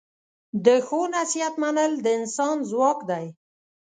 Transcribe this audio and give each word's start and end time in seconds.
د 0.65 0.67
ښو 0.87 0.99
نصیحت 1.15 1.53
منل 1.61 1.91
د 2.05 2.07
انسان 2.19 2.55
ځواک 2.69 2.99
دی. 3.09 3.25